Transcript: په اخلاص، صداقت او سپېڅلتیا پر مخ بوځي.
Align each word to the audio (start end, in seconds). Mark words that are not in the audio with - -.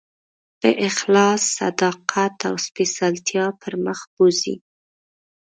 په 0.59 0.69
اخلاص، 0.87 1.41
صداقت 1.59 2.35
او 2.49 2.55
سپېڅلتیا 2.65 3.45
پر 3.61 3.73
مخ 3.85 3.99
بوځي. 4.13 4.55